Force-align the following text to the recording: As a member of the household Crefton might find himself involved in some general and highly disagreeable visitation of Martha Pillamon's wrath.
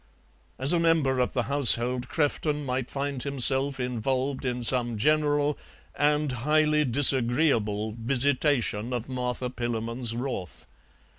As 0.57 0.73
a 0.73 0.79
member 0.79 1.19
of 1.19 1.33
the 1.33 1.43
household 1.43 2.07
Crefton 2.09 2.65
might 2.65 2.89
find 2.89 3.21
himself 3.21 3.79
involved 3.79 4.45
in 4.45 4.63
some 4.63 4.97
general 4.97 5.59
and 5.93 6.31
highly 6.31 6.83
disagreeable 6.85 7.91
visitation 7.95 8.93
of 8.93 9.07
Martha 9.07 9.51
Pillamon's 9.51 10.15
wrath. 10.15 10.65